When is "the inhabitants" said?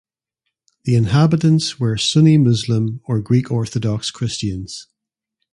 0.85-1.79